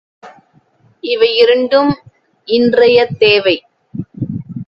இவையிரண்டும் 1.03 1.91
இன்றையத் 2.47 3.15
தேவை! 3.19 3.55